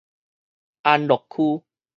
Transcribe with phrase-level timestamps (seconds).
[0.81, 1.63] 安樂區